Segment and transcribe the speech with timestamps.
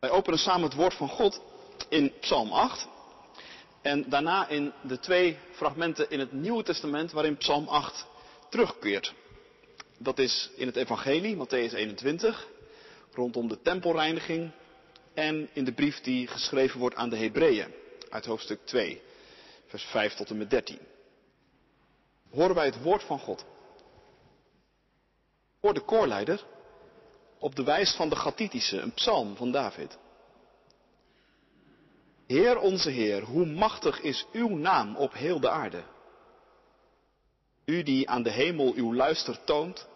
[0.00, 1.40] Wij openen samen het woord van God
[1.88, 2.88] in Psalm 8
[3.82, 8.06] en daarna in de twee fragmenten in het Nieuwe Testament waarin Psalm 8
[8.48, 9.14] terugkeert.
[9.98, 12.48] Dat is in het Evangelie, Matthäus 21,
[13.12, 14.50] rondom de tempelreiniging
[15.14, 17.74] en in de brief die geschreven wordt aan de Hebreeën
[18.10, 19.02] uit hoofdstuk 2,
[19.66, 20.78] vers 5 tot en met 13.
[22.30, 23.44] Horen wij het woord van God.
[25.60, 26.44] Voor de koorleider
[27.40, 29.98] op de wijs van de Gattitische, een psalm van David.
[32.26, 35.82] Heer onze Heer, hoe machtig is uw naam op heel de aarde.
[37.64, 39.88] U die aan de hemel uw luister toont,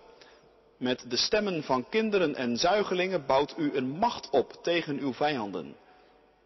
[0.79, 5.77] met de stemmen van kinderen en zuigelingen bouwt u een macht op tegen uw vijanden,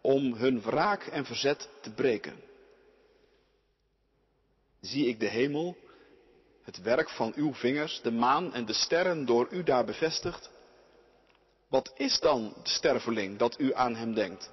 [0.01, 2.35] om hun wraak en verzet te breken.
[4.81, 5.77] Zie ik de hemel,
[6.63, 10.49] het werk van uw vingers, de maan en de sterren door u daar bevestigd?
[11.69, 14.51] Wat is dan de sterveling dat u aan hem denkt?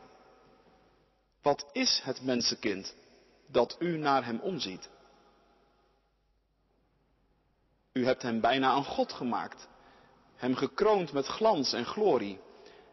[1.42, 2.94] Wat is het mensenkind
[3.46, 4.88] dat u naar hem omziet?
[7.92, 9.68] U hebt hem bijna een God gemaakt,
[10.34, 12.40] hem gekroond met glans en glorie,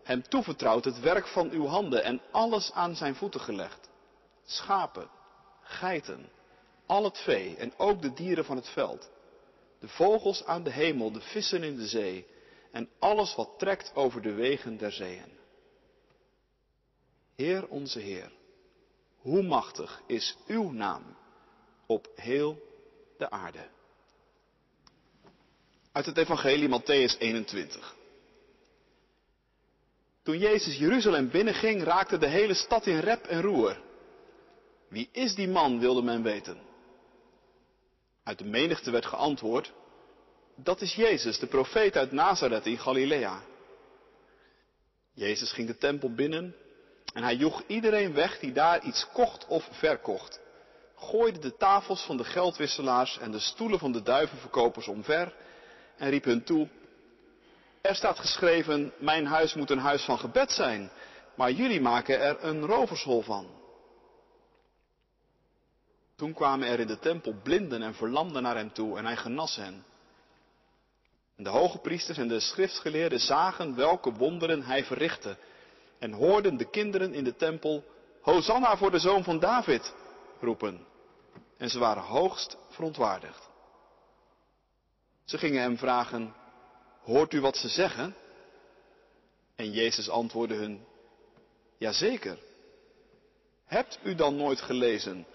[0.03, 3.89] hem toevertrouwd het werk van uw handen en alles aan zijn voeten gelegd.
[4.45, 5.09] Schapen,
[5.61, 6.29] geiten,
[6.85, 9.09] al het vee en ook de dieren van het veld,
[9.79, 12.27] de vogels aan de hemel, de vissen in de zee
[12.73, 15.37] en alles wat trekt over de wegen der zeeën.
[17.35, 18.31] Heer onze Heer,
[19.17, 21.17] hoe machtig is uw naam
[21.85, 22.61] op heel
[23.17, 23.67] de aarde.
[25.91, 27.95] Uit het Evangelie Matthäus 21.
[30.23, 33.81] Toen Jezus Jeruzalem binnenging, raakte de hele stad in rep en roer.
[34.87, 36.61] Wie is die man, wilde men weten.
[38.23, 39.73] Uit de menigte werd geantwoord,
[40.55, 43.41] dat is Jezus, de profeet uit Nazareth in Galilea.
[45.13, 46.55] Jezus ging de tempel binnen
[47.13, 50.39] en hij joeg iedereen weg die daar iets kocht of verkocht.
[50.95, 55.33] Gooide de tafels van de geldwisselaars en de stoelen van de duivenverkopers omver
[55.97, 56.69] en riep hun toe,
[57.83, 60.91] er staat geschreven, mijn huis moet een huis van gebed zijn,
[61.35, 63.47] maar jullie maken er een rovershol van.
[66.15, 69.55] Toen kwamen er in de tempel blinden en verlamden naar hem toe en hij genas
[69.55, 69.85] hen.
[71.35, 75.37] De hoge priesters en de schriftgeleerden zagen welke wonderen hij verrichtte
[75.99, 77.83] en hoorden de kinderen in de tempel,
[78.21, 79.93] Hosanna voor de zoon van David,
[80.39, 80.85] roepen.
[81.57, 83.49] En ze waren hoogst verontwaardigd.
[85.25, 86.35] Ze gingen hem vragen,
[87.01, 88.15] hoort u wat ze zeggen?
[89.55, 90.85] En Jezus antwoordde hun,
[91.77, 92.37] jazeker.
[93.65, 95.25] Hebt u dan nooit gelezen,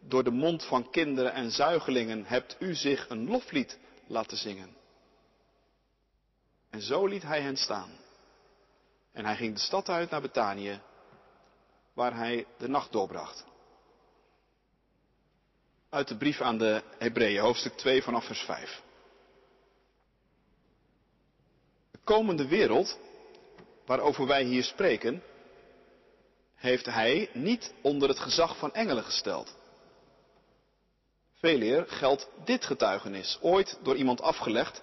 [0.00, 4.75] door de mond van kinderen en zuigelingen hebt u zich een loflied laten zingen?
[6.76, 7.90] En zo liet hij hen staan.
[9.12, 10.80] En hij ging de stad uit naar Betanië,
[11.92, 13.44] waar hij de nacht doorbracht.
[15.90, 18.82] Uit de brief aan de Hebreeën, hoofdstuk 2 vanaf vers 5.
[21.90, 22.98] De komende wereld,
[23.86, 25.22] waarover wij hier spreken,
[26.54, 29.56] heeft hij niet onder het gezag van engelen gesteld.
[31.34, 34.82] Veel geldt dit getuigenis, ooit door iemand afgelegd.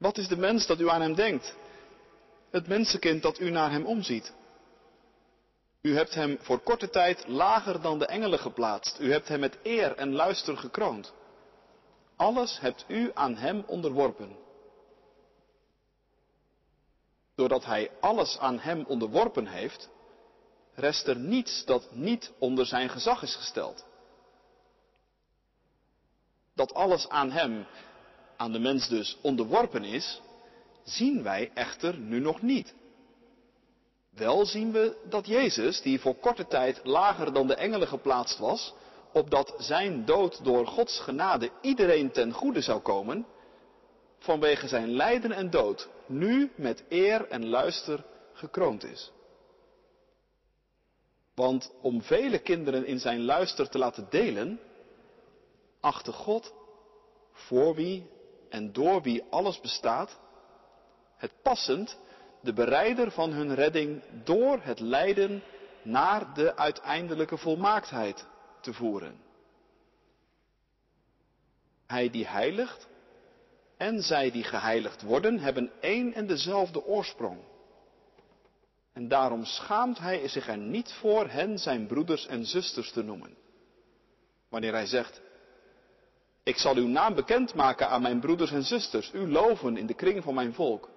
[0.00, 1.54] Wat is de mens dat u aan hem denkt?
[2.50, 4.32] Het mensenkind dat u naar hem omziet.
[5.82, 9.00] U hebt hem voor korte tijd lager dan de engelen geplaatst.
[9.00, 11.12] U hebt hem met eer en luister gekroond.
[12.16, 14.36] Alles hebt u aan hem onderworpen.
[17.34, 19.88] Doordat hij alles aan hem onderworpen heeft,
[20.74, 23.84] rest er niets dat niet onder zijn gezag is gesteld.
[26.54, 27.66] Dat alles aan hem,
[28.40, 30.20] aan de mens dus, onderworpen is,
[30.82, 32.74] zien wij echter nu nog niet.
[34.10, 38.74] Wel zien we dat Jezus, die voor korte tijd lager dan de engelen geplaatst was,
[39.12, 43.26] opdat zijn dood door Gods genade iedereen ten goede zou komen,
[44.18, 49.12] vanwege zijn lijden en dood nu met eer en luister gekroond is.
[51.34, 54.60] Want om vele kinderen in zijn luister te laten delen,
[55.80, 56.52] achtte God,
[57.32, 58.18] voor wie
[58.50, 60.18] en door wie alles bestaat,
[61.16, 61.98] het passend
[62.40, 65.42] de bereider van hun redding door het lijden
[65.82, 68.26] naar de uiteindelijke volmaaktheid
[68.60, 69.20] te voeren.
[71.86, 72.88] Hij die heiligt
[73.76, 77.38] en zij die geheiligd worden, hebben één en dezelfde oorsprong.
[78.92, 83.36] En daarom schaamt hij zich er niet voor hen zijn broeders en zusters te noemen.
[84.48, 85.20] Wanneer hij zegt,
[86.42, 90.22] ik zal uw naam bekendmaken aan mijn broeders en zusters, u loven in de kring
[90.22, 90.88] van mijn volk.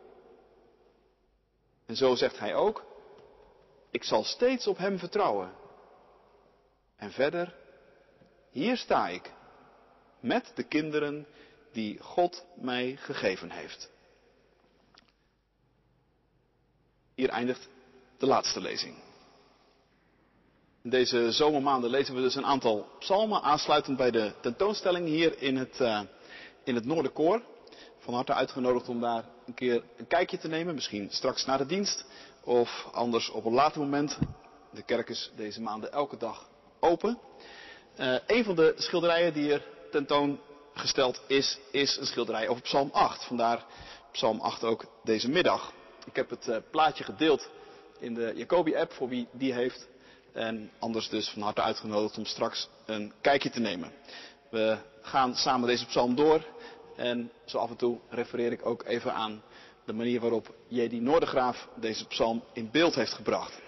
[1.85, 2.85] En zo zegt hij ook,
[3.91, 5.53] ik zal steeds op Hem vertrouwen.
[6.95, 7.55] En verder,
[8.51, 9.31] hier sta ik,
[10.19, 11.27] met de kinderen
[11.71, 13.91] die God mij gegeven heeft.
[17.15, 17.69] Hier eindigt
[18.17, 19.12] de laatste lezing.
[20.83, 25.57] In deze zomermaanden lezen we dus een aantal psalmen aansluitend bij de tentoonstelling hier in
[25.57, 26.01] het, uh,
[26.63, 27.41] in het Noorderkoor.
[27.99, 31.65] Van harte uitgenodigd om daar een keer een kijkje te nemen, misschien straks na de
[31.65, 32.05] dienst
[32.43, 34.17] of anders op een later moment.
[34.71, 36.49] De kerk is deze maanden elke dag
[36.79, 37.19] open.
[37.99, 43.23] Uh, een van de schilderijen die er tentoongesteld is, is een schilderij over Psalm 8.
[43.23, 43.65] Vandaar
[44.11, 45.73] Psalm 8 ook deze middag.
[46.05, 47.49] Ik heb het uh, plaatje gedeeld
[47.99, 49.91] in de Jacobi-app voor wie die heeft.
[50.33, 53.91] En anders dus van harte uitgenodigd om straks een kijkje te nemen.
[54.49, 56.45] We gaan samen deze psalm door.
[56.95, 59.43] En zo af en toe refereer ik ook even aan
[59.85, 60.91] de manier waarop J.D.
[60.91, 63.61] Noordergraaf deze psalm in beeld heeft gebracht.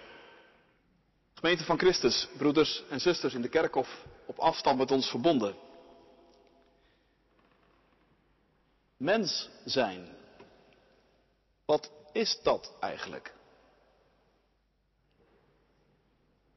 [1.34, 5.56] Gemeente van Christus, broeders en zusters in de kerk of op afstand met ons verbonden.
[8.98, 10.08] Mens zijn.
[11.66, 13.34] Wat is dat eigenlijk?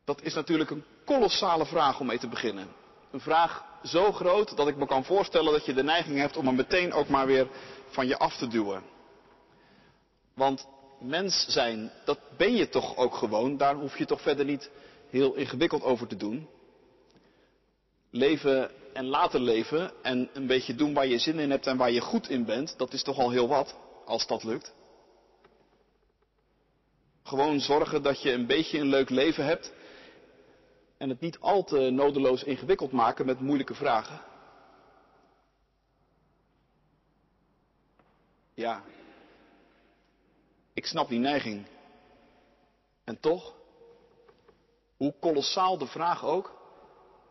[0.09, 2.69] Dat is natuurlijk een kolossale vraag om mee te beginnen.
[3.11, 6.47] Een vraag zo groot dat ik me kan voorstellen dat je de neiging hebt om
[6.47, 7.49] hem meteen ook maar weer
[7.89, 8.83] van je af te duwen.
[10.35, 10.67] Want
[11.01, 14.71] mens zijn, dat ben je toch ook gewoon, daar hoef je toch verder niet
[15.11, 16.49] heel ingewikkeld over te doen.
[18.11, 21.91] Leven en laten leven en een beetje doen waar je zin in hebt en waar
[21.91, 23.75] je goed in bent, dat is toch al heel wat,
[24.05, 24.73] als dat lukt.
[27.23, 29.77] Gewoon zorgen dat je een beetje een leuk leven hebt
[30.99, 34.21] en het niet al te nodeloos ingewikkeld maken met moeilijke vragen.
[38.55, 38.83] Ja,
[40.73, 41.67] ik snap die neiging.
[43.05, 43.55] En toch,
[44.97, 46.57] hoe kolossaal de vraag ook,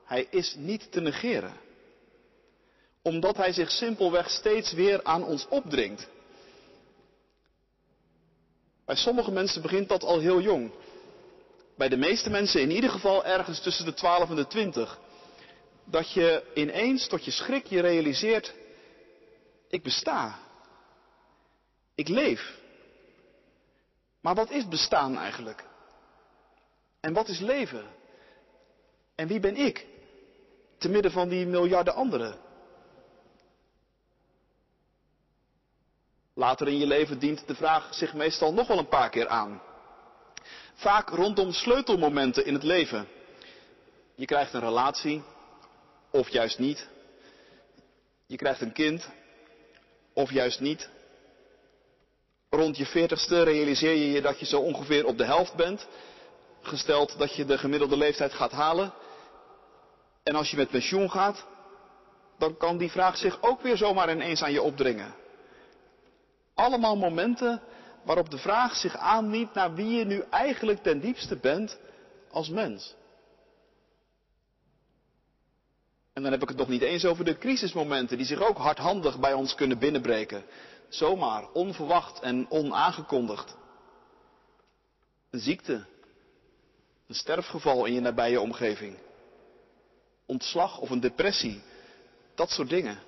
[0.03, 1.53] hij is niet te negeren.
[3.01, 6.09] Omdat hij zich simpelweg steeds weer aan ons opdringt.
[8.85, 10.71] Bij sommige mensen begint dat al heel jong.
[11.77, 14.99] Bij de meeste mensen in ieder geval ergens tussen de 12 en de 20.
[15.83, 18.53] Dat je ineens tot je schrik je realiseert,
[19.69, 20.39] ik besta.
[21.95, 22.59] Ik leef.
[24.21, 25.65] Maar wat is bestaan eigenlijk?
[26.99, 27.85] En wat is leven?
[29.15, 29.85] En wie ben ik?
[30.77, 32.39] Te midden van die miljarden anderen.
[36.33, 39.61] Later in je leven dient de vraag zich meestal nog wel een paar keer aan.
[40.77, 43.07] Vaak rondom sleutelmomenten in het leven.
[44.15, 45.23] Je krijgt een relatie,
[46.11, 46.87] of juist niet.
[48.25, 49.09] Je krijgt een kind,
[50.13, 50.89] of juist niet.
[52.49, 55.87] Rond je veertigste realiseer je je dat je zo ongeveer op de helft bent.
[56.61, 58.93] Gesteld dat je de gemiddelde leeftijd gaat halen.
[60.23, 61.45] En als je met pensioen gaat,
[62.37, 65.15] dan kan die vraag zich ook weer zomaar ineens aan je opdringen.
[66.53, 67.61] Allemaal momenten
[68.07, 71.77] waarop de vraag zich aandient naar wie je nu eigenlijk ten diepste bent
[72.31, 72.95] als mens.
[76.13, 79.19] En dan heb ik het nog niet eens over de crisismomenten die zich ook hardhandig
[79.19, 80.45] bij ons kunnen binnenbreken.
[80.89, 83.57] Zomaar, onverwacht en onaangekondigd.
[85.29, 85.85] Een ziekte,
[87.07, 88.97] een sterfgeval in je nabije omgeving,
[90.25, 91.61] ontslag of een depressie,
[92.35, 92.99] dat soort dingen.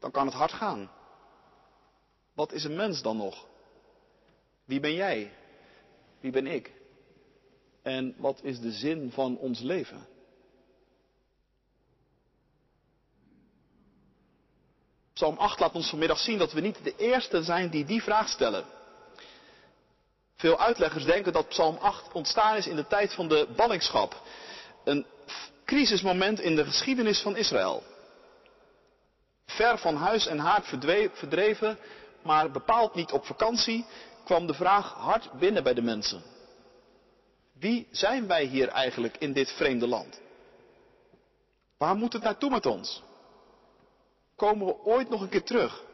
[0.00, 0.90] Dan kan het hard gaan.
[2.34, 3.46] Wat is een mens dan nog?
[4.66, 5.32] Wie ben jij?
[6.20, 6.72] Wie ben ik?
[7.82, 10.06] En wat is de zin van ons leven?
[15.12, 18.28] Psalm 8 laat ons vanmiddag zien dat we niet de eerste zijn die die vraag
[18.28, 18.64] stellen.
[20.36, 24.22] Veel uitleggers denken dat Psalm 8 ontstaan is in de tijd van de ballingschap.
[24.84, 25.06] Een
[25.64, 27.82] crisismoment in de geschiedenis van Israël.
[29.46, 30.66] Ver van huis en haard
[31.12, 31.78] verdreven,
[32.22, 33.86] maar bepaald niet op vakantie,
[34.26, 36.22] kwam de vraag hard binnen bij de mensen.
[37.52, 40.20] Wie zijn wij hier eigenlijk in dit vreemde land?
[41.76, 43.02] Waar moet het naartoe met ons?
[44.36, 45.84] Komen we ooit nog een keer terug?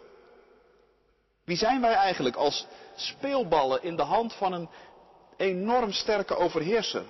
[1.45, 4.69] Wie zijn wij eigenlijk als speelballen in de hand van een
[5.37, 7.05] enorm sterke overheerser?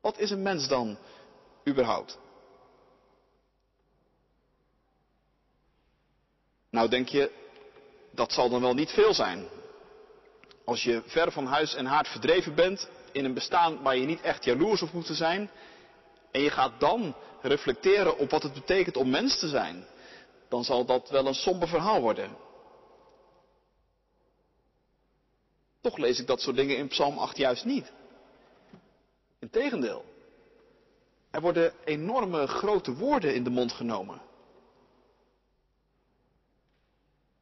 [0.00, 0.98] Wat is een mens dan
[1.68, 2.18] überhaupt?
[6.70, 7.41] Nou denk je,
[8.14, 9.46] dat zal dan wel niet veel zijn.
[10.64, 14.20] Als je ver van huis en haard verdreven bent, in een bestaan waar je niet
[14.20, 15.50] echt jaloers op moet zijn,
[16.30, 19.86] en je gaat dan reflecteren op wat het betekent om mens te zijn,
[20.48, 22.36] dan zal dat wel een somber verhaal worden.
[25.80, 27.92] Toch lees ik dat soort dingen in Psalm 8 juist niet.
[29.40, 30.04] Integendeel.
[31.30, 34.20] Er worden enorme grote woorden in de mond genomen.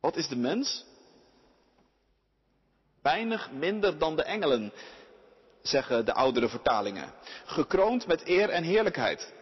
[0.00, 0.84] Wat is de mens?
[3.02, 4.72] Weinig minder dan de engelen,
[5.62, 7.12] zeggen de oudere vertalingen.
[7.44, 9.32] Gekroond met eer en heerlijkheid.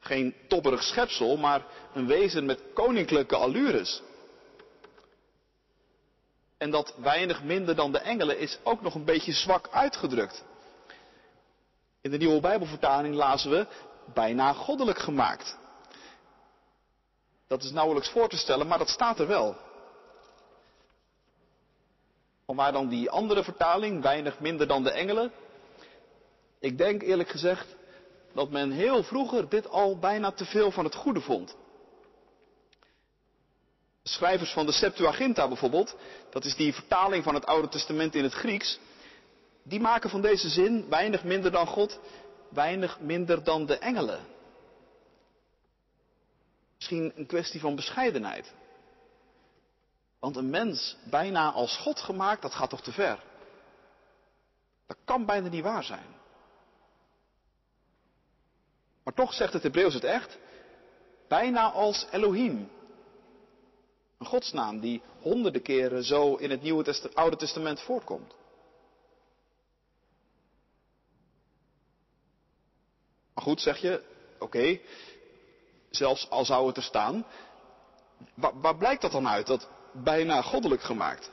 [0.00, 4.02] Geen tobberig schepsel, maar een wezen met koninklijke allures.
[6.58, 10.44] En dat weinig minder dan de engelen is ook nog een beetje zwak uitgedrukt.
[12.00, 13.66] In de nieuwe Bijbelvertaling lazen we
[14.14, 15.58] bijna goddelijk gemaakt.
[17.50, 19.56] Dat is nauwelijks voor te stellen, maar dat staat er wel.
[22.46, 25.32] Vanwaar dan die andere vertaling, weinig minder dan de engelen?
[26.60, 27.66] Ik denk eerlijk gezegd
[28.34, 31.56] dat men heel vroeger dit al bijna te veel van het goede vond.
[34.02, 35.96] schrijvers van de Septuaginta bijvoorbeeld,
[36.30, 38.78] dat is die vertaling van het Oude Testament in het Grieks,
[39.62, 42.00] die maken van deze zin weinig minder dan God,
[42.48, 44.29] weinig minder dan de engelen.
[46.80, 48.52] Misschien een kwestie van bescheidenheid.
[50.18, 53.22] Want een mens bijna als God gemaakt, dat gaat toch te ver?
[54.86, 56.06] Dat kan bijna niet waar zijn.
[59.04, 60.38] Maar toch zegt het Hebreeuws het echt.
[61.28, 62.70] Bijna als Elohim.
[64.18, 68.34] Een godsnaam die honderden keren zo in het Nieuwe Oude Testament voorkomt.
[73.34, 74.02] Maar goed, zeg je,
[74.38, 74.80] oké,
[75.90, 77.24] zelfs al zou het er staan,
[78.34, 81.30] waar, blijkt dat dan uit, dat bijna goddelijk gemaakt?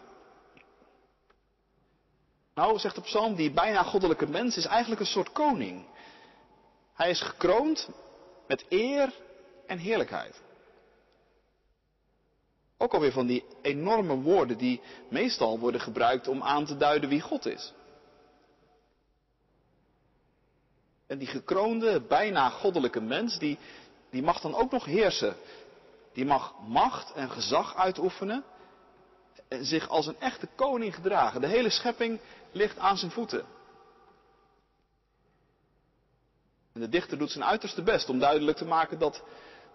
[2.53, 5.85] Nou, zegt de psalm, die bijna goddelijke mens is eigenlijk een soort koning.
[6.93, 7.89] Hij is gekroond
[8.47, 9.13] met eer
[9.67, 10.41] en heerlijkheid.
[12.77, 17.21] Ook alweer van die enorme woorden die meestal worden gebruikt om aan te duiden wie
[17.21, 17.73] God is.
[21.07, 23.57] En die gekroonde, bijna goddelijke mens, die,
[24.09, 25.35] die mag dan ook nog heersen.
[26.13, 28.43] Die mag macht en gezag uitoefenen.
[29.47, 31.41] En zich als een echte koning gedragen.
[31.41, 32.19] De hele schepping
[32.51, 33.45] ligt aan zijn voeten.
[36.73, 39.23] En de dichter doet zijn uiterste best om duidelijk te maken dat,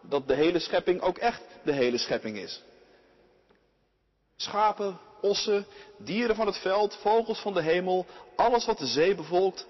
[0.01, 2.63] dat de hele schepping ook echt de hele schepping is.
[4.37, 5.67] Schapen, ossen,
[5.99, 9.67] dieren van het veld, vogels van de hemel, alles wat de zee bevolkt,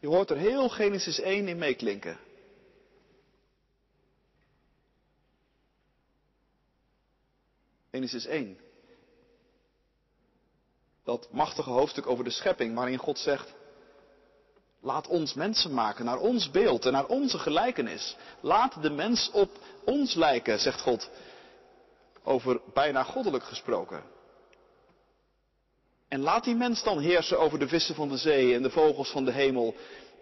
[0.00, 2.18] je hoort er heel Genesis 1 in meeklinken.
[7.94, 8.58] Genesis 1.
[11.04, 13.54] Dat machtige hoofdstuk over de schepping waarin God zegt,
[14.80, 18.16] laat ons mensen maken naar ons beeld en naar onze gelijkenis.
[18.40, 19.50] Laat de mens op
[19.84, 21.10] ons lijken, zegt God,
[22.22, 24.02] over bijna goddelijk gesproken.
[26.08, 29.10] En laat die mens dan heersen over de vissen van de zee en de vogels
[29.10, 29.74] van de hemel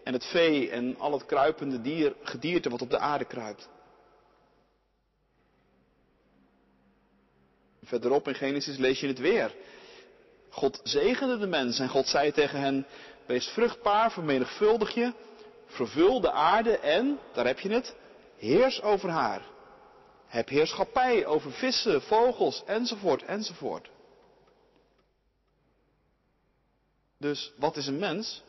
[0.04, 3.68] en het vee en al het kruipende dier, gedierte wat op de aarde kruipt.
[7.92, 9.54] Verderop in Genesis lees je het weer.
[10.48, 12.86] God zegende de mens en God zei tegen hen,
[13.26, 15.12] wees vruchtbaar, vermenigvuldig je,
[15.66, 17.94] vervul de aarde en, daar heb je het,
[18.36, 19.42] heers over haar.
[20.26, 23.90] Heb heerschappij over vissen, vogels, enzovoort, enzovoort.
[27.18, 28.42] Dus wat is een mens?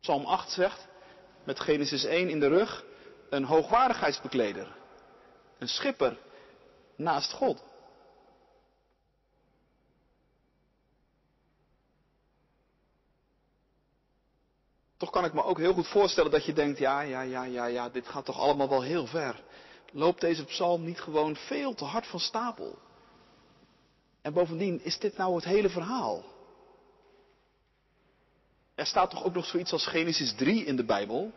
[0.00, 0.86] Psalm 8 zegt,
[1.44, 2.84] met Genesis 1 in de rug,
[3.30, 4.76] een hoogwaardigheidsbekleder.
[5.58, 6.16] Een schipper
[7.00, 7.62] naast God.
[14.96, 17.64] Toch kan ik me ook heel goed voorstellen dat je denkt, ja, ja, ja, ja,
[17.64, 19.42] ja, dit gaat toch allemaal wel heel ver.
[19.92, 22.78] Loopt deze psalm niet gewoon veel te hard van stapel?
[24.22, 26.24] En bovendien, is dit nou het hele verhaal?
[28.74, 31.32] Er staat toch ook nog zoiets als Genesis 3 in de Bijbel?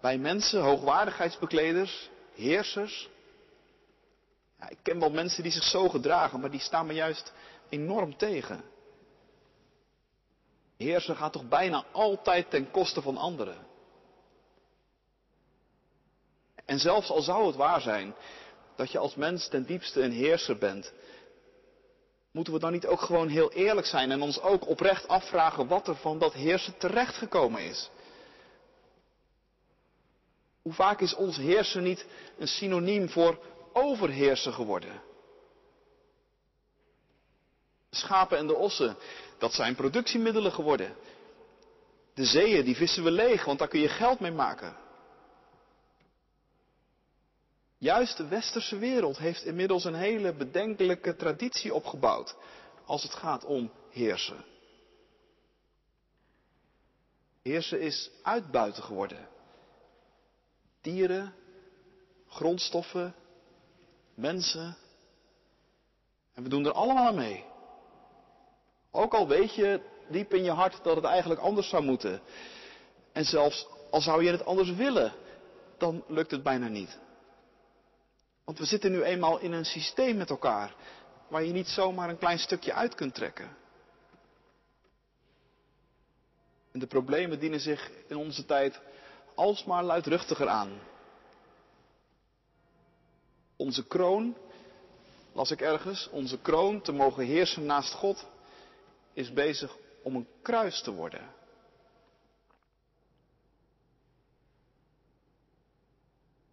[0.00, 3.08] Bij mensen, hoogwaardigheidsbekleders, heersers.
[4.68, 7.32] Ik ken wel mensen die zich zo gedragen, maar die staan me juist
[7.68, 8.62] enorm tegen.
[10.76, 13.66] Heersen gaat toch bijna altijd ten koste van anderen.
[16.64, 18.14] En zelfs al zou het waar zijn
[18.76, 20.92] dat je als mens ten diepste een heerser bent,
[22.30, 25.88] Moeten we dan niet ook gewoon heel eerlijk zijn en ons ook oprecht afvragen wat
[25.88, 27.90] er van dat heersen terechtgekomen is?
[30.62, 32.06] Hoe vaak is ons heersen niet
[32.38, 33.38] een synoniem voor
[33.72, 35.02] overheersen geworden?
[37.88, 38.96] De schapen en de ossen,
[39.38, 40.96] dat zijn productiemiddelen geworden.
[42.14, 44.76] De zeeën, die vissen we leeg, want daar kun je geld mee maken.
[47.78, 52.36] Juist de westerse wereld heeft inmiddels een hele bedenkelijke traditie opgebouwd
[52.84, 54.44] als het gaat om heersen.
[57.42, 59.28] Heersen is uitbuiten geworden.
[60.80, 61.34] Dieren,
[62.28, 63.14] grondstoffen,
[64.20, 64.76] mensen.
[66.34, 67.44] En we doen er allemaal mee.
[68.90, 72.20] Ook al weet je diep in je hart dat het eigenlijk anders zou moeten.
[73.12, 75.12] En zelfs al zou je het anders willen,
[75.78, 76.98] dan lukt het bijna niet.
[78.44, 80.74] Want we zitten nu eenmaal in een systeem met elkaar
[81.28, 83.56] waar je niet zomaar een klein stukje uit kunt trekken.
[86.72, 88.80] En de problemen dienen zich in onze tijd
[89.34, 90.80] alsmaar luidruchtiger aan.
[93.60, 94.36] Onze kroon,
[95.32, 98.26] las ik ergens, onze kroon te mogen heersen naast God,
[99.12, 101.34] is bezig om een kruis te worden.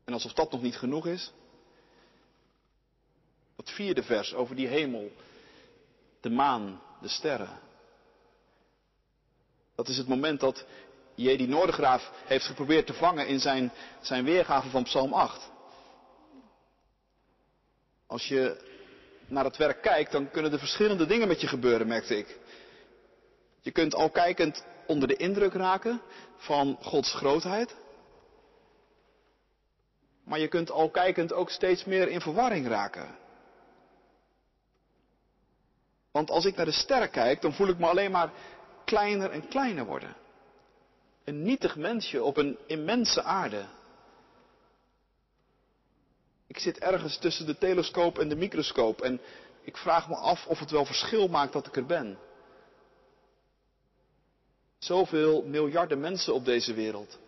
[0.03, 1.31] En alsof dat nog niet genoeg is,
[3.55, 5.11] dat vierde vers over die hemel,
[6.21, 7.59] de maan, de sterren.
[9.75, 10.65] Dat is het moment dat
[11.15, 11.47] J.D.
[11.47, 13.71] Noordegraaf heeft geprobeerd te vangen in zijn,
[14.01, 15.55] zijn weergave van Psalm 8.
[18.07, 18.61] Als je
[19.27, 22.39] naar het werk kijkt, dan kunnen er verschillende dingen met je gebeuren, merkte ik.
[23.61, 26.01] Je kunt al kijkend onder de indruk raken
[26.35, 27.75] van Gods grootheid.
[30.23, 33.15] Maar je kunt al kijkend ook steeds meer in verwarring raken.
[36.11, 38.31] Want als ik naar de sterren kijk, dan voel ik me alleen maar
[38.85, 40.15] kleiner en kleiner worden.
[41.23, 43.65] Een nietig mensje op een immense aarde.
[46.47, 49.21] Ik zit ergens tussen de telescoop en de microscoop en
[49.61, 52.17] ik vraag me af of het wel verschil maakt dat ik er ben.
[54.77, 57.19] Zoveel miljarden mensen op deze wereld.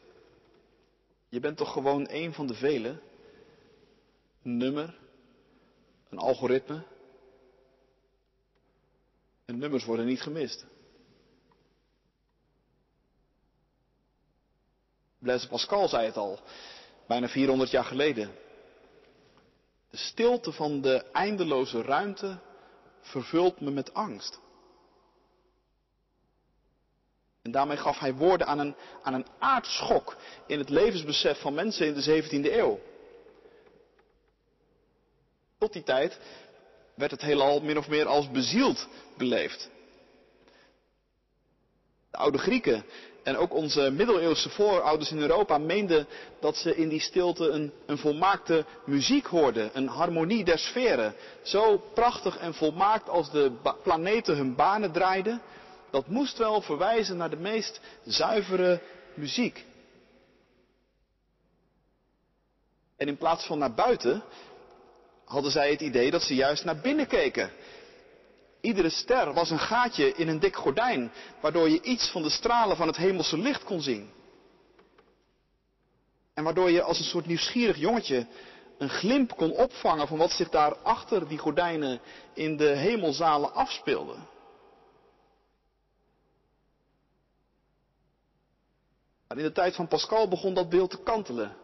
[1.29, 3.01] Je bent toch gewoon één van de velen?
[4.43, 4.97] Een nummer,
[6.09, 6.83] een algoritme.
[9.45, 10.65] En nummers worden niet gemist.
[15.19, 16.39] Blaise Pascal zei het al,
[17.07, 18.31] bijna 400 jaar geleden.
[19.89, 22.39] De stilte van de eindeloze ruimte
[23.01, 24.39] vervult me met angst.
[27.41, 31.87] En daarmee gaf hij woorden aan een, aan een aardschok in het levensbesef van mensen
[31.87, 32.79] in de 17e eeuw.
[35.57, 36.19] Tot die tijd
[36.93, 39.69] werd het heelal min of meer als bezield beleefd.
[42.11, 42.85] De oude Grieken
[43.29, 46.07] en ook onze middeleeuwse voorouders in Europa meenden
[46.39, 51.13] dat ze in die stilte een, een volmaakte muziek hoorden, een harmonie der sferen.
[51.41, 53.51] Zo prachtig en volmaakt als de
[53.83, 55.41] planeten hun banen draaiden,
[55.91, 58.79] dat moest wel verwijzen naar de meest zuivere
[59.13, 59.65] muziek.
[62.97, 64.23] En in plaats van naar buiten
[65.25, 67.51] hadden zij het idee dat ze juist naar binnen keken.
[68.61, 72.77] Iedere ster was een gaatje in een dik gordijn, waardoor je iets van de stralen
[72.77, 74.11] van het hemelse licht kon zien.
[76.33, 78.27] En waardoor je als een soort nieuwsgierig jongetje
[78.77, 82.01] een glimp kon opvangen van wat zich daar achter die gordijnen
[82.33, 84.15] in de hemelzalen afspeelde.
[89.27, 91.55] Maar in de tijd van Pascal begon dat beeld te kantelen.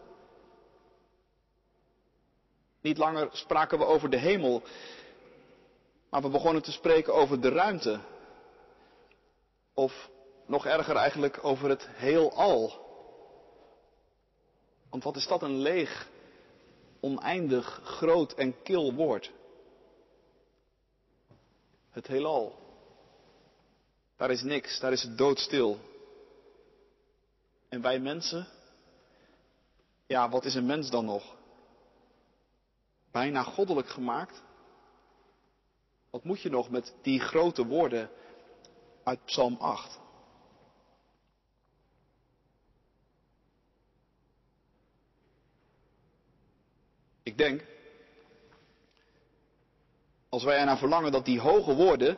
[2.82, 4.64] Niet langer spraken we over de hemel,
[6.16, 8.00] maar we begonnen te spreken over de ruimte.
[9.74, 10.10] Of
[10.46, 12.74] nog erger eigenlijk over het heelal.
[14.90, 16.10] Want wat is dat een leeg,
[17.00, 19.32] oneindig, groot en kil woord?
[21.90, 22.60] Het heelal.
[24.18, 25.78] Daar is niks, daar is het doodstil.
[27.70, 28.48] En wij mensen?
[30.08, 31.36] Ja, wat is een mens dan nog?
[33.12, 34.44] Bijna goddelijk gemaakt?
[36.16, 38.10] Wat moet je nog met die grote woorden
[39.04, 40.00] uit Psalm 8?
[47.24, 47.66] Ik denk,
[50.30, 52.18] als wij ernaar verlangen dat die hoge woorden,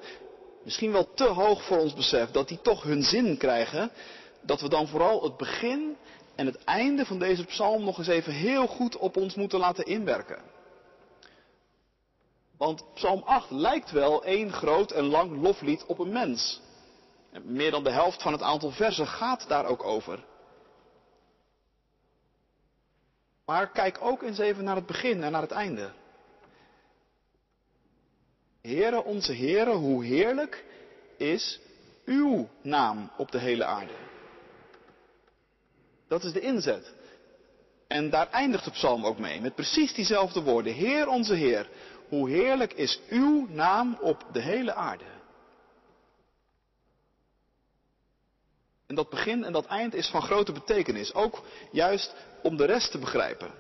[0.64, 3.92] misschien wel te hoog voor ons besef, dat die toch hun zin krijgen,
[4.42, 5.98] dat we dan vooral het begin
[6.36, 9.86] en het einde van deze psalm nog eens even heel goed op ons moeten laten
[9.86, 10.56] inwerken.
[12.58, 16.62] Want Psalm 8 lijkt wel één groot en lang loflied op een mens.
[17.32, 20.26] En meer dan de helft van het aantal versen gaat daar ook over.
[23.46, 25.92] Maar kijk ook eens even naar het begin en naar het einde.
[28.62, 30.66] Heere, onze Heere, hoe heerlijk
[31.18, 31.60] is
[32.06, 33.94] uw naam op de hele aarde.
[36.08, 36.94] Dat is de inzet.
[37.88, 40.74] En daar eindigt de psalm ook mee, met precies diezelfde woorden.
[40.74, 41.70] Heer onze Heer,
[42.08, 45.16] hoe heerlijk is uw naam op de hele aarde.
[48.88, 52.92] En dat begin en dat eind is van grote betekenis, ook juist om de rest
[52.92, 53.52] te begrijpen.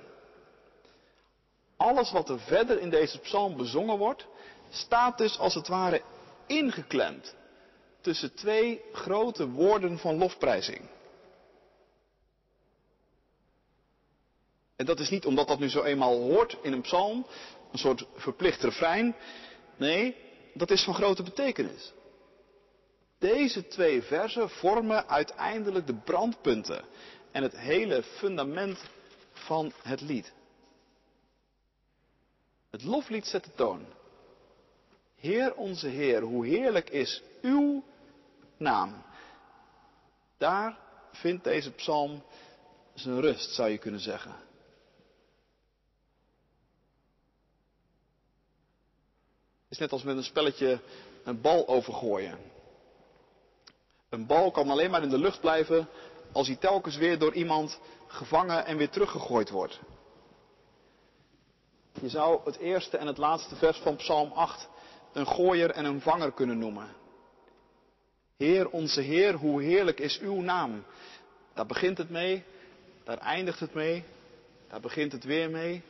[1.77, 4.25] Alles wat er verder in deze psalm bezongen wordt,
[4.69, 6.01] staat dus als het ware
[6.45, 7.36] ingeklemd
[8.01, 10.81] tussen twee grote woorden van lofprijzing.
[14.75, 17.25] En dat is niet omdat dat nu zo eenmaal hoort in een psalm,
[17.71, 19.15] een soort verplicht refrein.
[19.77, 20.15] Nee,
[20.53, 21.93] dat is van grote betekenis.
[23.19, 26.86] Deze twee versen vormen uiteindelijk de brandpunten
[27.32, 28.84] en het hele fundament
[29.32, 30.34] van het lied.
[32.69, 33.86] Het loflied zet de toon.
[35.15, 37.84] Heer onze Heer, hoe heerlijk is uw
[38.58, 39.03] naam.
[40.38, 40.77] Daar
[41.12, 42.23] vindt deze psalm
[42.93, 44.36] zijn rust, zou je kunnen zeggen.
[49.69, 50.80] Is net als met een spelletje
[51.23, 52.38] een bal overgooien.
[54.10, 55.89] Een bal kan alleen maar in de lucht blijven
[56.32, 59.80] als hij telkens weer door iemand gevangen en weer teruggegooid wordt.
[62.01, 64.69] Je zou het eerste en het laatste vers van Psalm 8
[65.13, 66.95] een gooier en een vanger kunnen noemen.
[68.38, 70.84] Heer, onze Heer, hoe heerlijk is uw naam.
[71.53, 72.43] Daar begint het mee,
[73.03, 74.03] daar eindigt het mee,
[74.67, 75.82] daar begint het weer mee,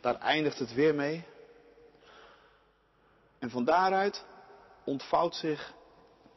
[0.00, 1.24] daar eindigt het weer mee.
[3.44, 4.24] En van daaruit
[4.84, 5.74] ontvouwt zich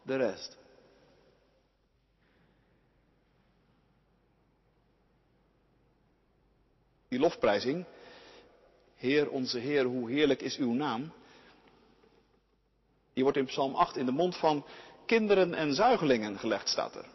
[0.03, 0.57] de rest.
[7.07, 7.85] Die lofprijzing,
[8.95, 11.13] Heer onze Heer, hoe heerlijk is uw naam,
[13.13, 14.65] die wordt in Psalm 8 in de mond van
[15.05, 17.05] kinderen en zuigelingen gelegd, staat er.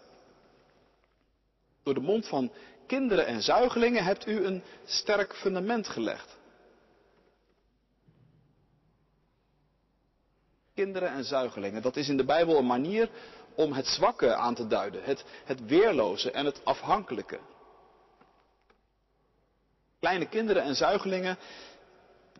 [1.82, 2.52] Door de mond van
[2.86, 6.40] kinderen en zuigelingen hebt u een sterk fundament gelegd.
[10.82, 13.10] Kinderen en zuigelingen, dat is in de Bijbel een manier
[13.54, 17.38] om het zwakke aan te duiden, het, het weerloze en het afhankelijke.
[20.00, 21.38] Kleine kinderen en zuigelingen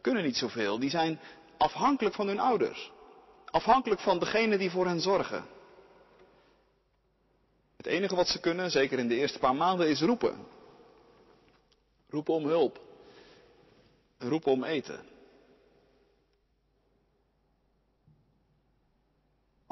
[0.00, 1.20] kunnen niet zoveel, die zijn
[1.56, 2.90] afhankelijk van hun ouders.
[3.44, 5.44] Afhankelijk van degene die voor hen zorgen.
[7.76, 10.46] Het enige wat ze kunnen, zeker in de eerste paar maanden, is roepen.
[12.08, 12.80] Roepen om hulp.
[14.18, 15.11] Roepen om eten.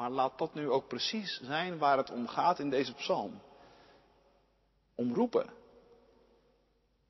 [0.01, 3.41] Maar laat dat nu ook precies zijn waar het om gaat in deze psalm.
[4.95, 5.49] Om roepen.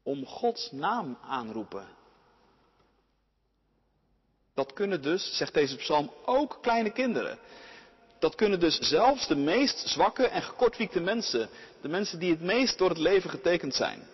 [0.04, 1.88] Om Gods naam aanroepen.
[4.54, 7.40] Dat kunnen dus, zegt deze psalm, ook kleine kinderen.
[8.20, 11.50] Dat kunnen dus zelfs de meest zwakke en gekortwiekte mensen,
[11.82, 14.08] de mensen die het meest door het leven getekend zijn.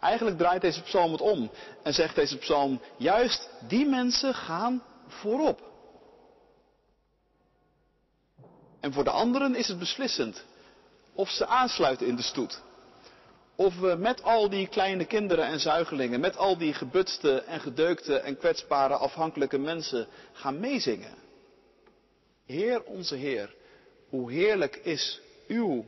[0.00, 1.50] Eigenlijk draait deze psalm het om
[1.82, 5.69] en zegt deze psalm, juist die mensen gaan voorop.
[8.80, 10.44] En voor de anderen is het beslissend
[11.12, 12.60] of ze aansluiten in de stoet.
[13.56, 18.18] Of we met al die kleine kinderen en zuigelingen, met al die gebutste en gedeukte
[18.18, 21.14] en kwetsbare afhankelijke mensen gaan meezingen.
[22.46, 23.54] Heer onze Heer,
[24.08, 25.84] hoe heerlijk is uw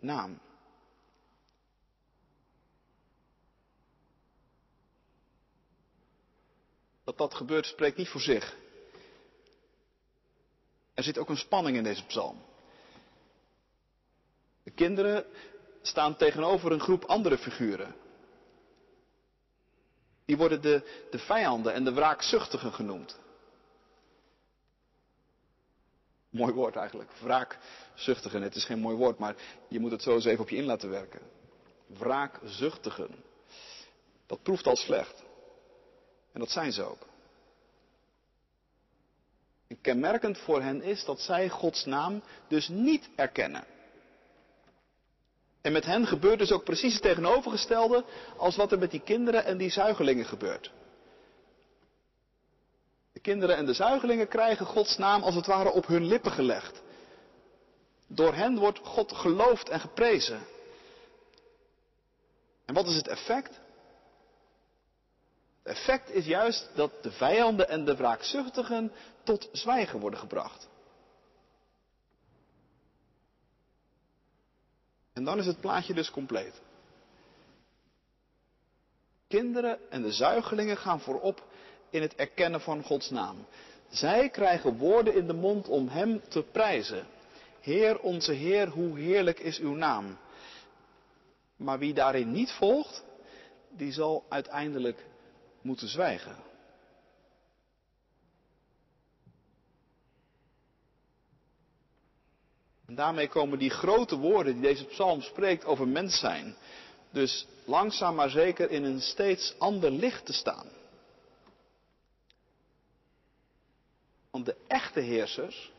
[0.00, 0.40] naam.
[7.04, 8.56] Dat dat gebeurt spreekt niet voor zich.
[10.94, 12.42] Er zit ook een spanning in deze psalm.
[14.62, 15.24] De kinderen
[15.82, 17.94] staan tegenover een groep andere figuren.
[20.24, 23.20] Die worden de, de vijanden en de wraakzuchtigen genoemd.
[26.30, 27.10] Mooi woord eigenlijk.
[27.12, 28.42] Wraakzuchtigen.
[28.42, 29.36] Het is geen mooi woord, maar
[29.68, 31.20] je moet het zo eens even op je in laten werken.
[31.86, 33.24] Wraakzuchtigen.
[34.26, 35.22] Dat proeft al slecht.
[36.32, 37.06] En dat zijn ze ook.
[39.72, 43.64] En kenmerkend voor hen is dat zij Gods naam dus niet erkennen.
[45.60, 48.04] En met hen gebeurt dus ook precies het tegenovergestelde
[48.36, 50.70] als wat er met die kinderen en die zuigelingen gebeurt.
[53.12, 56.82] De kinderen en de zuigelingen krijgen Gods naam als het ware op hun lippen gelegd.
[58.06, 60.40] Door hen wordt God geloofd en geprezen.
[62.64, 63.60] En wat is het effect?
[65.62, 70.68] Het effect is juist dat de vijanden en de wraakzuchtigen tot zwijgen worden gebracht.
[75.12, 76.60] En dan is het plaatje dus compleet.
[79.28, 81.46] Kinderen en de zuigelingen gaan voorop
[81.90, 83.46] in het erkennen van Gods naam.
[83.88, 87.06] Zij krijgen woorden in de mond om Hem te prijzen.
[87.60, 90.18] Heer onze Heer, hoe heerlijk is uw naam.
[91.56, 93.04] Maar wie daarin niet volgt,
[93.70, 95.06] die zal uiteindelijk
[95.60, 96.36] moeten zwijgen.
[102.92, 106.56] En daarmee komen die grote woorden die deze psalm spreekt over mens zijn,
[107.10, 110.66] dus langzaam maar zeker in een steeds ander licht te staan.
[114.30, 115.72] Want de echte heersers,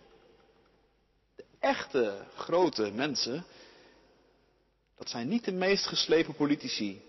[1.36, 3.45] de echte grote mensen,
[4.97, 7.02] dat zijn niet de meest geslepen politici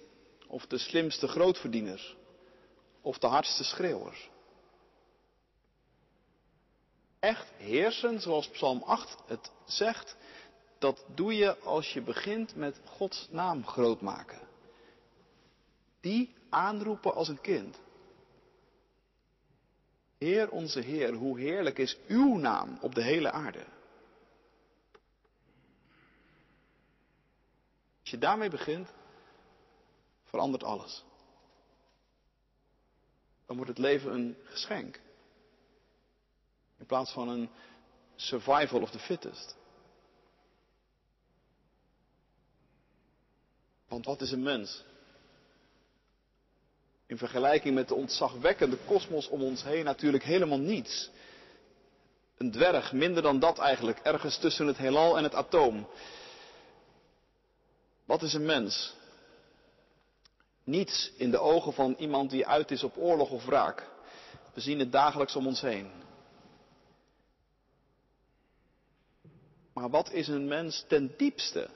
[0.47, 2.17] of de slimste grootverdieners
[3.01, 4.29] of de hardste schreeuwers.
[7.25, 10.17] Echt heersen, zoals Psalm 8 het zegt,
[10.79, 14.41] dat doe je als je begint met Gods naam groot maken.
[16.01, 17.81] Die aanroepen als een kind.
[20.19, 23.65] Heer onze Heer, hoe heerlijk is uw naam op de hele aarde.
[28.01, 28.89] Als je daarmee begint,
[30.25, 31.05] verandert alles.
[33.47, 35.03] Dan wordt het leven een geschenk.
[36.85, 37.51] In plaats van een
[38.17, 39.57] survival of the fittest.
[43.89, 44.85] Want wat is een mens?
[47.07, 51.11] In vergelijking met de ontzagwekkende kosmos om ons heen natuurlijk helemaal niets.
[52.37, 55.89] Een dwerg, minder dan dat eigenlijk, ergens tussen het heelal en het atoom.
[58.05, 58.95] Wat is een mens?
[60.65, 63.89] Niets in de ogen van iemand die uit is op oorlog of wraak.
[64.55, 66.03] We zien het dagelijks om ons heen.
[69.75, 71.71] Maar wat is een mens ten diepste?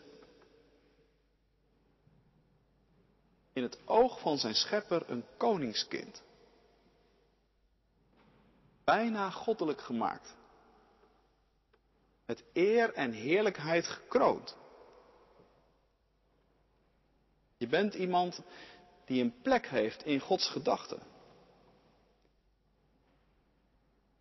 [3.53, 6.23] In het oog van zijn schepper een koningskind.
[8.85, 10.37] Bijna goddelijk gemaakt.
[12.27, 14.57] Met eer en heerlijkheid gekroond.
[17.57, 18.43] Je bent iemand
[19.05, 21.03] die een plek heeft in Gods gedachten.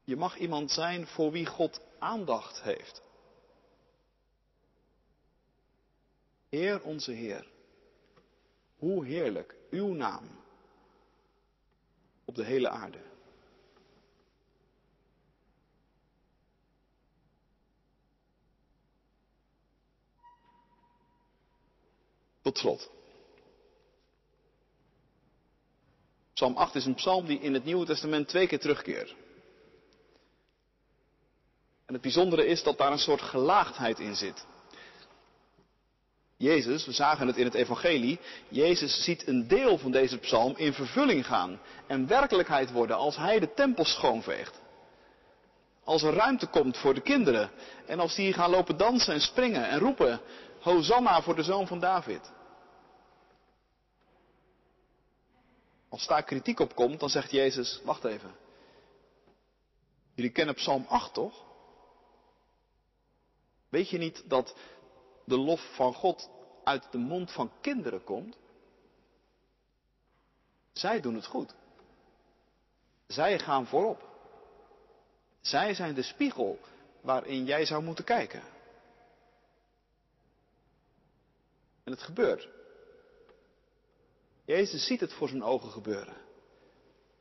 [0.03, 3.06] Je mag iemand zijn voor wie God aandacht heeft.
[6.57, 7.47] Heer onze Heer,
[8.77, 10.27] hoe heerlijk uw naam
[12.25, 12.99] op de hele aarde.
[22.41, 22.91] Tot slot.
[26.33, 29.15] Psalm 8 is een psalm die in het Nieuwe Testament twee keer terugkeert.
[31.85, 34.45] En het bijzondere is dat daar een soort gelaagdheid in zit.
[36.37, 40.73] Jezus, we zagen het in het Evangelie, Jezus ziet een deel van deze psalm in
[40.73, 44.61] vervulling gaan en werkelijkheid worden als hij de tempel schoonveegt.
[45.83, 47.51] Als er ruimte komt voor de kinderen
[47.85, 50.21] en als die gaan lopen dansen en springen en roepen,
[50.59, 52.31] Hosanna voor de zoon van David.
[55.89, 58.35] Als daar kritiek op komt, dan zegt Jezus, wacht even.
[60.13, 61.45] Jullie kennen Psalm 8 toch?
[63.69, 64.55] Weet je niet dat
[65.27, 66.29] de lof van God
[66.63, 68.37] uit de mond van kinderen komt?
[70.71, 71.55] Zij doen het goed.
[73.07, 74.07] Zij gaan voorop.
[75.41, 76.59] Zij zijn de spiegel
[77.01, 78.41] waarin jij zou moeten kijken.
[81.83, 82.47] En het gebeurt.
[84.45, 86.15] Jezus ziet het voor zijn ogen gebeuren.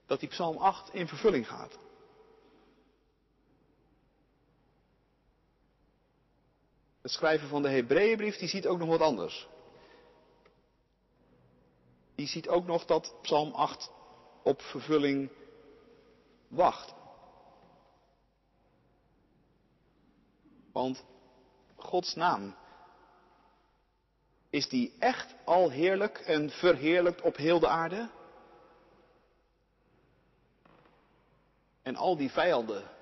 [0.06, 1.78] Dat die Psalm 8 in vervulling gaat.
[7.06, 9.48] Het schrijver van de Hebreeënbrief die ziet ook nog wat anders.
[12.14, 13.90] Die ziet ook nog dat Psalm 8
[14.42, 15.30] op vervulling
[16.48, 16.94] wacht.
[20.72, 21.04] Want
[21.76, 22.54] Gods naam
[24.50, 28.10] is die echt al heerlijk en verheerlijkt op heel de aarde?
[31.82, 32.95] En al die vijanden,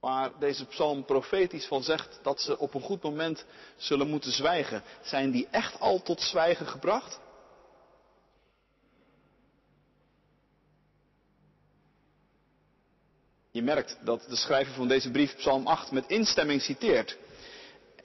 [0.00, 3.44] waar deze psalm profetisch van zegt dat ze op een goed moment
[3.76, 7.20] zullen moeten zwijgen, zijn die echt al tot zwijgen gebracht?
[13.50, 17.16] Je merkt dat de schrijver van deze brief Psalm 8 met instemming citeert.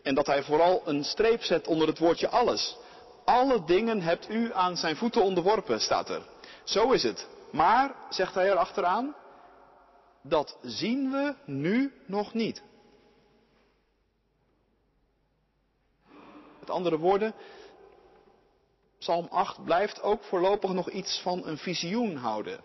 [0.04, 2.78] En dat hij vooral een streep zet onder het woordje alles.
[3.26, 6.22] Alle dingen hebt u aan zijn voeten onderworpen, staat er.
[6.64, 7.28] Zo is het.
[7.52, 9.16] Maar, zegt hij er achteraan,
[10.24, 12.64] dat zien we nu nog niet.
[16.60, 17.34] Met andere woorden,
[19.00, 22.64] Psalm 8 blijft ook voorlopig nog iets van een visioen houden.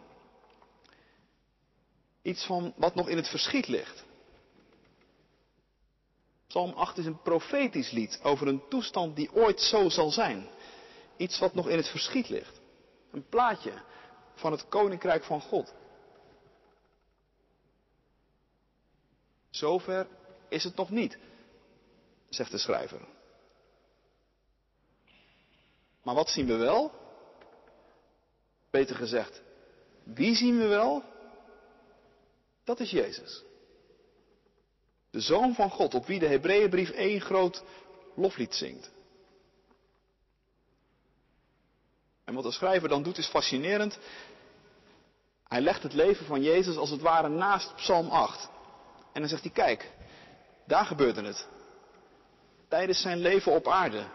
[2.23, 4.05] Iets van wat nog in het verschiet ligt.
[6.47, 10.49] Psalm 8 is een profetisch lied over een toestand die ooit zo zal zijn.
[11.17, 12.61] Iets wat nog in het verschiet ligt.
[13.11, 13.73] Een plaatje
[14.35, 15.75] van het koninkrijk van God.
[19.59, 20.07] Zover
[20.49, 21.19] is het nog niet,
[22.29, 23.01] zegt de schrijver.
[26.03, 26.93] Maar wat zien we wel?
[28.71, 29.43] Beter gezegd,
[30.03, 31.03] wie zien we wel?
[32.65, 33.43] Dat is Jezus.
[35.11, 37.63] De Zoon van God, op wie de Hebreeënbrief één groot
[38.15, 38.91] loflied zingt.
[42.25, 43.99] En wat de schrijver dan doet is fascinerend.
[45.49, 48.57] Hij legt het leven van Jezus als het ware naast Psalm 8.
[49.19, 49.91] En dan zegt hij, kijk,
[50.67, 51.47] daar gebeurde het.
[52.69, 54.07] Tijdens zijn leven op aarde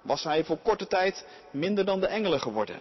[0.00, 2.80] was hij voor korte tijd minder dan de engelen geworden.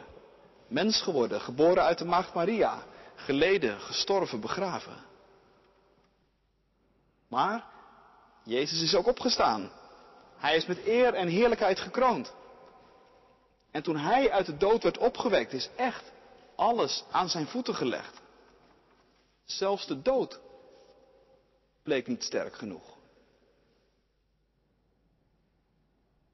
[0.67, 2.83] Mens geworden, geboren uit de maagd Maria,
[3.15, 4.97] geleden, gestorven, begraven.
[7.27, 7.65] Maar
[8.43, 9.71] Jezus is ook opgestaan.
[10.37, 12.33] Hij is met eer en heerlijkheid gekroond.
[13.71, 16.11] En toen hij uit de dood werd opgewekt, is echt
[16.55, 18.21] alles aan zijn voeten gelegd.
[19.45, 20.39] Zelfs de dood
[21.83, 22.97] bleek niet sterk genoeg.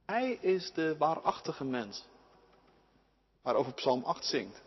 [0.05, 2.05] Hij is de waarachtige mens
[3.41, 4.61] waarover Psalm 8 zingt.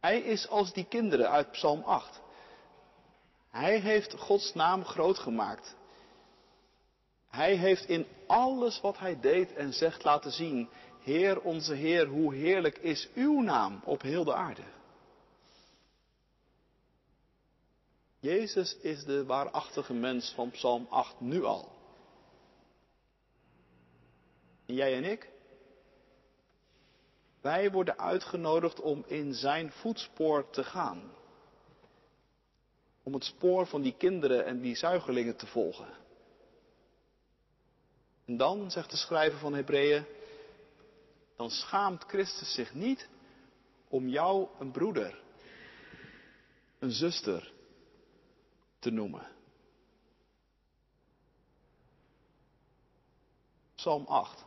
[0.00, 2.20] Hij is als die kinderen uit Psalm 8.
[3.50, 5.76] Hij heeft Gods naam groot gemaakt.
[7.28, 10.68] Hij heeft in alles wat hij deed en zegt laten zien,
[11.00, 14.62] Heer onze Heer, hoe heerlijk is uw naam op heel de aarde.
[18.24, 21.72] Jezus is de waarachtige mens van Psalm 8 nu al.
[24.66, 25.30] En jij en ik?
[27.40, 31.12] Wij worden uitgenodigd om in zijn voetspoor te gaan.
[33.02, 35.88] Om het spoor van die kinderen en die zuigelingen te volgen.
[38.24, 40.04] En dan, zegt de schrijver van Hebreeën,
[41.36, 43.08] dan schaamt Christus zich niet
[43.88, 45.22] om jou een broeder,
[46.78, 47.53] een zuster
[48.84, 49.26] te noemen.
[53.74, 54.44] Psalm 8.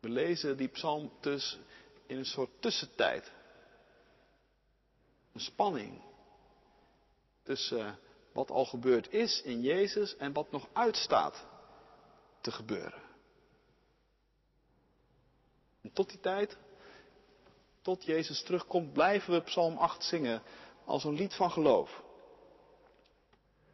[0.00, 1.58] We lezen die psalm dus
[2.06, 3.32] in een soort tussentijd.
[5.32, 6.02] Een spanning
[7.42, 7.98] tussen
[8.32, 11.46] wat al gebeurd is in Jezus en wat nog uitstaat
[12.40, 13.02] te gebeuren.
[15.80, 16.56] En tot die tijd,
[17.80, 20.42] tot Jezus terugkomt, blijven we Psalm 8 zingen
[20.84, 22.10] als een lied van geloof.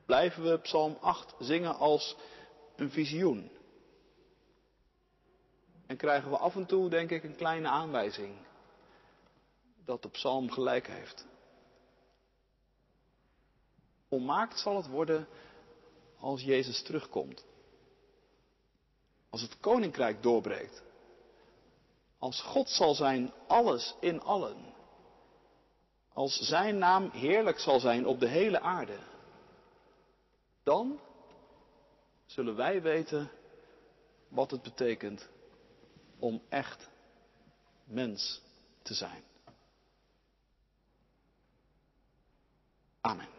[0.08, 2.16] Blijven we Psalm 8 zingen als
[2.76, 3.50] een visioen.
[5.86, 8.36] En krijgen we af en toe, denk ik, een kleine aanwijzing
[9.84, 11.26] dat de psalm gelijk heeft.
[14.08, 15.28] Volmaakt zal het worden
[16.18, 17.44] als Jezus terugkomt.
[19.30, 20.82] Als het koninkrijk doorbreekt.
[22.18, 24.74] Als God zal zijn alles in allen.
[26.12, 29.16] Als zijn naam heerlijk zal zijn op de hele aarde.
[30.68, 31.00] Dan
[32.26, 33.30] zullen wij weten
[34.28, 35.28] wat het betekent
[36.18, 36.88] om echt
[37.84, 38.42] mens
[38.82, 39.22] te zijn.
[43.00, 43.37] Amen.